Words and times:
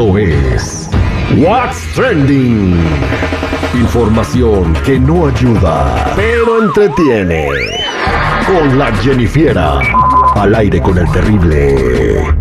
Esto 0.00 0.16
es 0.16 0.88
What's 1.36 1.92
Trending. 1.94 2.74
Información 3.74 4.72
que 4.82 4.98
no 4.98 5.26
ayuda, 5.26 6.14
pero 6.16 6.62
entretiene. 6.62 7.46
Con 8.46 8.78
la 8.78 8.96
Jennifiera. 8.96 9.78
Al 10.36 10.54
aire 10.54 10.80
con 10.80 10.96
el 10.96 11.10
terrible. 11.12 12.39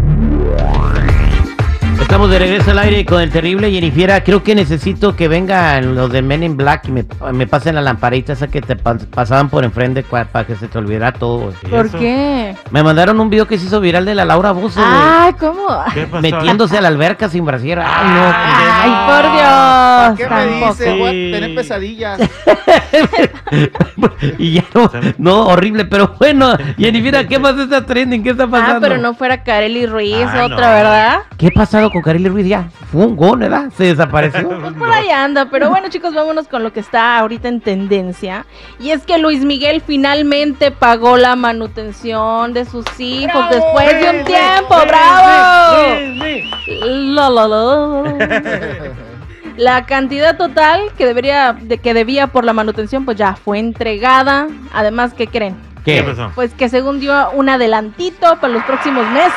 Estamos 2.02 2.32
de 2.32 2.40
regreso 2.40 2.72
al 2.72 2.80
aire 2.80 3.06
con 3.06 3.22
el 3.22 3.30
terrible 3.30 3.72
Jennifer. 3.72 4.24
Creo 4.24 4.42
que 4.44 4.56
necesito 4.56 5.16
que 5.16 5.28
vengan 5.28 5.94
los 5.96 6.12
de 6.12 6.22
Men 6.24 6.42
in 6.44 6.58
Black 6.58 6.88
y 6.88 6.92
me, 6.92 7.06
me 7.34 7.46
pasen 7.46 7.76
la 7.76 7.82
lamparita 7.82 8.34
esa 8.34 8.48
que 8.48 8.62
te 8.62 8.76
pas- 8.76 9.06
pasaban 9.06 9.50
por 9.50 9.64
enfrente 9.64 10.02
para 10.04 10.44
que 10.46 10.56
se 10.56 10.68
te 10.68 10.78
olvidara 10.80 11.12
todo. 11.12 11.54
¿Por 11.70 11.86
eso? 11.86 12.00
qué? 12.00 12.56
Me 12.72 12.82
mandaron 12.82 13.20
un 13.20 13.30
video 13.30 13.48
que 13.48 13.60
se 13.60 13.68
hizo 13.68 13.80
viral 13.80 14.06
de 14.06 14.16
la 14.16 14.26
Laura 14.26 14.52
Bozo, 14.52 14.82
Ay, 14.84 15.34
¿cómo? 15.40 15.68
¿Qué 15.94 16.08
pasó? 16.08 16.22
metiéndose 16.22 16.78
a 16.78 16.82
la 16.82 16.88
alberca 16.88 17.30
sin 17.30 17.46
brasier. 17.46 17.80
Ay, 17.80 17.86
Ay, 17.88 18.90
no. 18.90 19.06
por 19.06 19.22
¿Para 19.32 20.10
Dios. 20.10 20.18
qué 20.18 20.24
me 20.24 20.30
Tampoco. 20.52 20.74
dice? 20.74 20.98
Voy 20.98 21.08
a 21.08 21.12
Sí. 21.12 21.32
tener 21.32 21.56
pesadillas. 21.56 22.20
y 24.40 24.54
ya 24.54 24.64
no, 24.74 24.92
no, 25.18 25.48
horrible, 25.48 25.86
pero 25.86 26.16
bueno, 26.20 26.56
Jennifer, 26.78 27.28
¿qué 27.28 27.40
más 27.40 27.58
está 27.58 27.86
trending? 27.86 28.24
¿Qué 28.24 28.32
está 28.32 28.48
pasando? 28.48 28.76
Ah, 28.78 28.80
pero 28.82 28.98
no 28.98 29.14
fuera 29.14 29.44
Kareli 29.44 29.86
Ruiz, 29.86 30.26
Ah, 30.28 30.46
otra, 30.46 30.68
no. 30.70 30.74
¿verdad? 30.74 31.20
¿Qué 31.38 31.48
ha 31.48 31.52
pasado 31.52 31.89
con 31.92 32.02
Kareli 32.02 32.30
Ruiz 32.30 32.48
ya? 32.48 32.70
Fue 32.92 33.06
un 33.06 33.16
gol, 33.16 33.40
¿verdad? 33.40 33.72
Se 33.76 33.86
desapareció. 33.86 34.50
Pues 34.60 34.74
por 34.74 34.92
ahí 34.92 35.10
anda, 35.10 35.50
pero 35.50 35.70
bueno 35.70 35.90
chicos, 35.90 36.14
vámonos 36.14 36.48
con 36.48 36.64
lo 36.64 36.74
que 36.74 36.80
está 36.80 37.18
ahorita 37.20 37.48
en 37.48 37.62
tendencia. 37.62 38.46
Y 38.80 38.92
es 38.92 39.06
que 39.06 39.18
Luis 39.18 39.44
Miguel 39.46 39.82
finalmente 39.86 40.72
pagó 40.72 41.18
la 41.18 41.36
manutención 41.36 42.54
de 42.54 42.66
sus 42.66 42.86
hijos 43.00 43.50
después 43.50 44.02
de 44.02 44.20
un 44.20 44.26
tiempo, 44.26 44.76
¡bravo! 44.88 45.96
La, 46.66 47.30
la, 47.30 47.48
la. 47.48 48.94
La 49.60 49.86
cantidad 49.86 50.38
total 50.38 50.80
que 50.98 51.06
debería, 51.06 51.52
de, 51.52 51.80
que 51.80 51.94
debía 51.94 52.28
por 52.28 52.46
la 52.46 52.54
manutención, 52.54 53.04
pues 53.04 53.18
ya 53.18 53.36
fue 53.36 53.60
entregada. 53.60 54.48
Además, 54.74 55.14
¿qué 55.14 55.28
creen? 55.28 55.58
¿Qué 55.84 55.96
¿Qué? 55.98 56.04
pasó? 56.04 56.32
Pues 56.34 56.54
que 56.54 56.70
según 56.70 57.02
dio 57.02 57.30
un 57.32 57.50
adelantito 57.50 58.38
para 58.40 58.54
los 58.54 58.64
próximos 58.64 59.06
meses. 59.10 59.34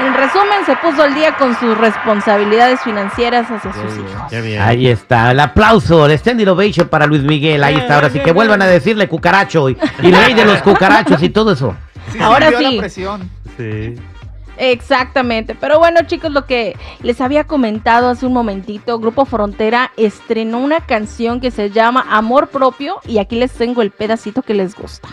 En 0.00 0.14
resumen, 0.14 0.64
se 0.64 0.76
puso 0.76 1.02
al 1.02 1.14
día 1.14 1.36
con 1.36 1.58
sus 1.58 1.76
responsabilidades 1.76 2.80
financieras 2.82 3.50
hacia 3.50 3.72
sus 3.72 3.96
hijos. 3.96 4.22
Qué 4.30 4.40
bien. 4.40 4.60
Ahí 4.62 4.86
está, 4.86 5.32
el 5.32 5.40
aplauso 5.40 6.06
de 6.06 6.14
Stand 6.14 6.40
Innovation 6.40 6.88
para 6.88 7.06
Luis 7.06 7.22
Miguel. 7.22 7.64
Ahí 7.64 7.76
está, 7.76 7.96
ahora 7.96 8.10
sí 8.10 8.20
que 8.20 8.32
vuelvan 8.32 8.62
a 8.62 8.66
decirle 8.66 9.08
cucaracho 9.08 9.68
y, 9.70 9.76
y 10.02 10.12
rey 10.12 10.34
de 10.34 10.44
los 10.44 10.62
cucarachos 10.62 11.22
y 11.22 11.30
todo 11.30 11.52
eso. 11.52 11.74
Sí, 12.12 12.18
Ahora 12.20 12.50
sí. 12.56 12.74
la 12.74 12.80
presión. 12.80 13.30
Sí. 13.56 13.96
Exactamente. 14.56 15.54
Pero 15.54 15.78
bueno, 15.78 16.00
chicos, 16.06 16.32
lo 16.32 16.44
que 16.44 16.76
les 17.02 17.20
había 17.20 17.44
comentado 17.44 18.08
hace 18.08 18.26
un 18.26 18.32
momentito, 18.32 18.98
Grupo 18.98 19.24
Frontera 19.24 19.92
estrenó 19.96 20.58
una 20.58 20.80
canción 20.80 21.40
que 21.40 21.50
se 21.50 21.70
llama 21.70 22.04
Amor 22.10 22.48
Propio 22.48 22.96
y 23.06 23.18
aquí 23.18 23.36
les 23.36 23.52
tengo 23.52 23.82
el 23.82 23.90
pedacito 23.90 24.42
que 24.42 24.54
les 24.54 24.74
gusta. 24.74 25.08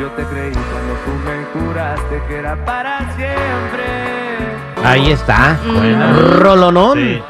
Yo 0.00 0.08
te 0.12 0.22
creí 0.24 0.52
cuando 0.52 0.94
tú 1.04 1.10
me 1.26 1.66
juraste 1.66 2.22
que 2.26 2.36
era 2.36 2.64
para 2.64 3.00
siempre. 3.16 3.84
Ahí 4.82 5.10
está. 5.12 5.58
Buena. 5.66 6.12
Rolonón. 6.14 6.98
Sí. 6.98 7.20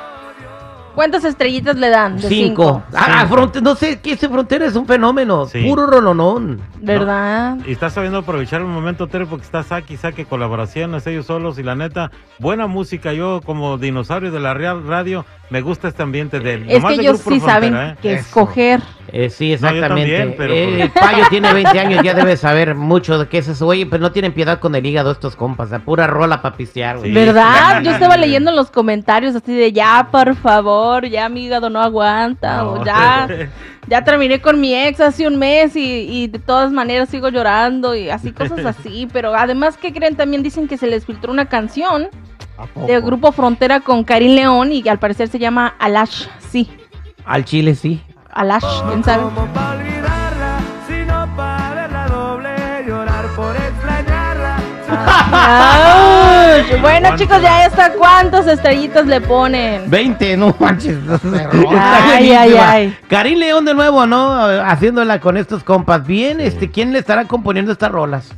¿Cuántas 0.95 1.25
estrellitas 1.25 1.77
le 1.77 1.89
dan? 1.89 2.17
De 2.21 2.29
Cinco. 2.29 2.83
Ah. 2.95 3.27
Fronte- 3.29 3.61
no 3.61 3.75
sé 3.75 4.01
qué 4.01 4.13
ese 4.13 4.29
frontera 4.29 4.67
es 4.67 4.77
un 4.77 4.87
fenómeno. 4.87 5.47
Sí. 5.47 5.65
Puro 5.65 5.87
rolonón. 5.87 6.61
¿Verdad? 6.81 7.59
Y 7.67 7.73
estás 7.73 7.95
sabiendo 7.95 8.19
aprovechar 8.19 8.63
un 8.63 8.73
momento, 8.73 9.07
Tere, 9.09 9.27
porque 9.27 9.45
está 9.45 9.63
saque 9.63 9.95
y 9.95 9.97
saque 9.97 10.25
colaboraciones 10.25 11.07
ellos 11.07 11.27
solos 11.27 11.59
y 11.59 11.63
la 11.63 11.75
neta, 11.75 12.11
buena 12.39 12.67
música. 12.67 13.13
Yo 13.13 13.41
como 13.45 13.79
dinosaurio 13.79 14.31
de 14.31 14.41
la 14.41 14.55
Real 14.55 14.87
Radio, 14.87 15.25
me 15.49 15.61
gusta 15.61 15.89
este 15.89 16.03
ambiente 16.03 16.39
de 16.39 16.55
Es 16.55 16.83
nomás 16.83 16.95
que 16.95 17.01
ellos 17.01 17.19
sí 17.19 17.25
Frontera, 17.25 17.53
saben 17.53 17.77
¿eh? 17.77 17.97
qué 18.03 18.13
Eso. 18.15 18.21
escoger. 18.27 18.81
Eh, 19.13 19.31
sí, 19.31 19.49
No, 19.49 19.55
exactamente. 19.55 19.89
también, 19.89 20.35
pero 20.37 20.53
Eh, 20.55 20.67
pues- 20.69 20.83
el 20.83 20.91
payo 20.91 21.25
tiene 21.31 21.53
20 21.53 21.81
años, 21.81 22.03
ya 22.05 22.15
debe 22.15 22.37
saber 22.37 22.75
mucho 22.75 23.19
de 23.19 23.29
qué 23.29 23.39
es 23.39 23.49
eso. 23.49 23.67
Oye, 23.67 23.87
pero 23.87 24.01
no 24.03 24.13
tienen 24.13 24.33
piedad 24.33 24.59
con 24.61 24.75
el 24.75 24.85
hígado 24.87 25.11
estos 25.11 25.37
compas. 25.37 25.71
La 25.71 25.81
pura 25.81 26.07
rola 26.07 26.43
para 26.43 26.57
pistear, 26.57 26.99
güey. 26.99 27.11
Sí. 27.11 27.15
¿Verdad? 27.15 27.83
Yo 27.83 27.91
estaba 27.91 28.17
leyendo 28.17 28.51
en 28.51 28.57
los 28.57 28.71
comentarios 28.71 29.35
así 29.35 29.53
de 29.55 29.73
ya, 29.73 30.09
por 30.11 30.35
favor, 30.37 31.07
ya 31.07 31.29
mi 31.29 31.45
hígado 31.47 31.71
no 31.71 31.81
aguanta, 31.83 32.65
o 32.67 32.85
ya, 32.85 33.29
ya 33.89 34.05
terminé 34.05 34.41
con 34.41 34.61
mi 34.61 34.75
ex 34.75 35.01
hace 35.01 35.27
un 35.27 35.37
mes 35.39 35.75
y, 35.77 35.83
y 36.09 36.27
de 36.29 36.39
todas 36.39 36.71
maneras 36.71 37.09
sigo 37.09 37.29
llorando 37.29 37.95
y 37.95 38.11
así, 38.11 38.33
cosas 38.33 38.65
así. 38.65 39.09
Pero 39.13 39.35
además, 39.35 39.77
¿qué 39.77 39.93
creen? 39.93 40.17
También 40.17 40.43
dicen 40.43 40.69
que 40.69 40.77
se 40.79 40.87
les 40.87 41.05
filtró 41.07 41.33
una 41.33 41.47
canción 41.47 42.09
del 42.87 43.01
grupo 43.01 43.33
Frontera 43.33 43.81
con 43.81 44.05
Karim 44.05 44.35
León 44.35 44.71
y 44.73 44.83
que 44.83 44.91
al 44.91 44.99
parecer 44.99 45.29
se 45.29 45.39
llama 45.39 45.75
Alash, 45.79 46.27
sí, 46.51 46.69
Al 47.25 47.45
chile 47.45 47.75
sí. 47.75 48.03
Alash, 48.33 48.65
quién 48.89 49.03
sabe. 49.05 49.23
Como 49.25 49.47
para 49.53 49.71
olvidarla, 49.73 50.59
sino 50.87 51.37
para 51.37 51.75
verla 51.75 52.07
doble, 52.07 52.51
llorar 52.87 53.27
por 53.35 53.57
extrañarla. 53.57 54.57
Ay, 55.33 56.63
bueno, 56.81 57.17
chicos, 57.17 57.43
ya 57.43 57.67
está. 57.67 57.93
¿Cuántas 57.93 58.47
estrellitas 58.47 59.07
le 59.07 59.21
ponen? 59.21 59.91
20, 59.91 60.37
no 60.37 60.55
manches. 60.59 60.97
Ay, 61.79 62.33
ay, 62.33 62.55
ay. 62.57 62.99
Karim 63.09 63.39
León 63.39 63.65
de 63.65 63.75
nuevo, 63.75 64.07
¿no? 64.07 64.33
Haciéndola 64.65 65.21
con 65.21 65.37
estos 65.37 65.65
compas. 65.65 66.07
Bien, 66.07 66.41
este, 66.41 66.71
¿quién 66.71 66.93
le 66.93 67.01
estará 67.01 67.25
componiendo 67.27 67.73
estas 67.73 67.91
rolas? 67.91 68.31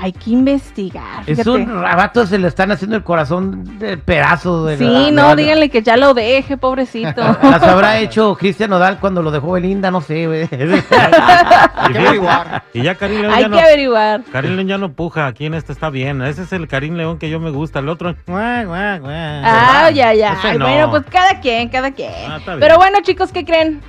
Hay 0.00 0.12
que 0.12 0.30
investigar. 0.30 1.24
Es 1.26 1.44
un 1.46 1.66
rabato, 1.82 2.24
se 2.26 2.38
le 2.38 2.46
están 2.48 2.70
haciendo 2.70 2.96
el 2.96 3.02
corazón 3.02 3.78
de 3.78 3.96
pedazo. 3.96 4.64
De 4.66 4.76
Sí, 4.78 4.84
la- 4.84 5.10
no, 5.10 5.34
díganle 5.36 5.70
que 5.70 5.82
ya 5.82 5.96
lo 5.96 6.14
deje, 6.14 6.56
pobrecito. 6.56 7.20
Las 7.42 7.62
habrá 7.62 7.98
hecho 7.98 8.36
Cristian 8.36 8.70
Nodal 8.70 8.98
cuando 9.00 9.22
lo 9.22 9.30
dejó 9.30 9.52
Belinda, 9.52 9.90
no 9.90 10.00
sé, 10.00 10.26
güey. 10.26 10.42
Hay 10.42 11.92
que 11.92 11.98
averiguar. 11.98 12.62
Y 12.72 12.82
ya 12.82 12.94
Karim 12.94 13.22
León 13.22 13.32
Hay 13.34 13.42
ya 13.42 13.48
que 13.48 13.54
no, 13.56 13.60
averiguar. 13.60 14.22
Karim 14.30 14.54
León 14.54 14.68
ya 14.68 14.78
no 14.78 14.92
puja, 14.92 15.26
aquí 15.26 15.46
en 15.46 15.54
este 15.54 15.72
está 15.72 15.90
bien. 15.90 16.22
Ese 16.22 16.42
es 16.42 16.52
el 16.52 16.68
Karim 16.68 16.94
León 16.94 17.18
que 17.18 17.28
yo 17.30 17.40
me 17.40 17.50
gusta, 17.50 17.80
el 17.80 17.88
otro. 17.88 18.14
guau, 18.26 18.66
guau, 18.66 18.98
guau. 19.00 19.12
Ah, 19.12 19.90
ya, 19.92 20.14
ya. 20.14 20.36
No. 20.58 20.64
Bueno, 20.66 20.90
pues 20.90 21.04
cada 21.10 21.40
quien, 21.40 21.68
cada 21.68 21.90
quien. 21.90 22.12
Ah. 22.28 22.38
Pero 22.60 22.76
bueno, 22.76 22.98
chicos, 23.02 23.32
¿qué 23.32 23.44
creen? 23.44 23.80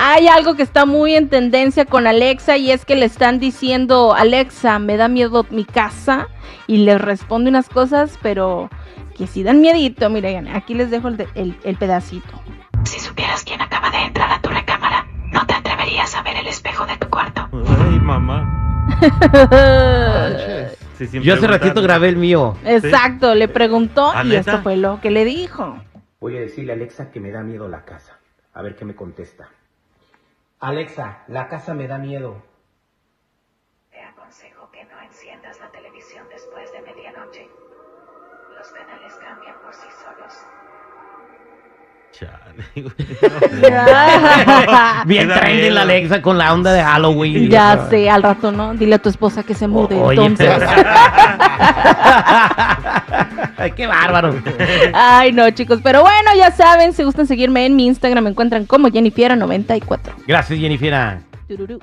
Hay 0.00 0.26
algo 0.26 0.54
que 0.56 0.62
está 0.64 0.86
muy 0.86 1.14
en 1.14 1.28
tendencia 1.28 1.84
con 1.84 2.08
Alexa 2.08 2.56
y 2.56 2.72
es 2.72 2.84
que 2.84 2.96
le 2.96 3.06
están 3.06 3.38
diciendo, 3.38 4.12
Alexa, 4.12 4.80
me 4.80 4.96
da 4.96 5.06
miedo 5.06 5.41
mi 5.50 5.64
casa 5.64 6.28
y 6.66 6.78
le 6.78 6.98
responde 6.98 7.50
unas 7.50 7.68
cosas, 7.68 8.18
pero 8.22 8.68
que 9.16 9.26
si 9.26 9.42
dan 9.42 9.60
miedito, 9.60 10.08
miren, 10.10 10.48
aquí 10.48 10.74
les 10.74 10.90
dejo 10.90 11.08
el, 11.08 11.16
de- 11.16 11.28
el- 11.34 11.56
el 11.64 11.76
pedacito. 11.76 12.40
Si 12.84 12.98
supieras 13.00 13.44
quién 13.44 13.60
acaba 13.60 13.90
de 13.90 13.98
entrar 13.98 14.30
a 14.32 14.40
tu 14.40 14.48
recámara, 14.50 15.06
no 15.32 15.46
te 15.46 15.54
atreverías 15.54 16.14
a 16.16 16.22
ver 16.22 16.36
el 16.36 16.46
espejo 16.46 16.84
de 16.86 16.96
tu 16.96 17.08
cuarto. 17.08 17.48
Ay, 17.52 17.98
mamá. 18.00 18.58
Sí, 20.98 21.20
Yo 21.20 21.34
hace 21.34 21.46
ratito 21.48 21.82
grabé 21.82 22.08
el 22.10 22.16
mío. 22.16 22.56
Exacto, 22.64 23.34
le 23.34 23.48
preguntó 23.48 24.12
¿Ah, 24.14 24.22
y 24.24 24.28
neta? 24.28 24.40
esto 24.52 24.62
fue 24.62 24.76
lo 24.76 25.00
que 25.00 25.10
le 25.10 25.24
dijo. 25.24 25.76
Voy 26.20 26.36
a 26.36 26.40
decirle 26.40 26.72
a 26.72 26.76
Alexa 26.76 27.10
que 27.10 27.18
me 27.18 27.32
da 27.32 27.42
miedo 27.42 27.68
la 27.68 27.84
casa. 27.84 28.18
A 28.54 28.62
ver 28.62 28.76
qué 28.76 28.84
me 28.84 28.94
contesta. 28.94 29.48
Alexa, 30.60 31.24
la 31.26 31.48
casa 31.48 31.74
me 31.74 31.88
da 31.88 31.98
miedo. 31.98 32.40
Te 33.90 34.00
aconsejo 34.00 34.70
que 34.70 34.84
no 34.84 35.00
enciendas 35.12 35.60
la 35.60 35.68
televisión 35.70 36.24
después 36.32 36.72
de 36.72 36.80
medianoche. 36.80 37.46
Los 38.56 38.68
canales 38.68 39.12
cambian 39.20 39.54
por 39.62 39.74
sí 39.74 39.86
solos. 40.02 40.32
Chale, 42.12 42.64
güey. 42.80 42.94
Bien 45.06 45.28
trendy 45.28 45.68
la 45.70 45.82
Alexa 45.82 46.22
con 46.22 46.38
la 46.38 46.54
onda 46.54 46.72
de 46.72 46.82
Halloween. 46.82 47.50
ya 47.50 47.88
sé, 47.90 48.08
al 48.08 48.22
rato, 48.22 48.52
¿no? 48.52 48.72
Dile 48.74 48.94
a 48.94 48.98
tu 48.98 49.10
esposa 49.10 49.42
que 49.42 49.54
se 49.54 49.68
mude, 49.68 49.96
Oye. 49.96 50.24
entonces. 50.24 50.48
Ay, 53.58 53.72
qué 53.72 53.86
bárbaro. 53.86 54.34
Ay, 54.94 55.32
no, 55.32 55.50
chicos. 55.50 55.80
Pero 55.82 56.00
bueno, 56.00 56.30
ya 56.38 56.50
saben, 56.52 56.94
si 56.94 57.02
gustan 57.04 57.26
seguirme 57.26 57.66
en 57.66 57.76
mi 57.76 57.86
Instagram, 57.86 58.24
me 58.24 58.30
encuentran 58.30 58.64
como 58.64 58.88
Jennifiera94. 58.88 59.98
Gracias, 60.26 60.58
Jennifer. 60.58 61.18
Tururú. 61.48 61.78